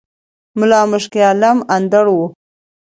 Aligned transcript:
ملا 0.59 0.81
مُشک 0.91 1.13
عالَم 1.27 1.57
اندړ 1.75 2.05
وو 2.13 2.25